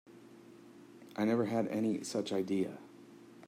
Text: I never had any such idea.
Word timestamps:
I 1.15 1.25
never 1.25 1.45
had 1.45 1.67
any 1.67 2.03
such 2.03 2.33
idea. 2.33 2.79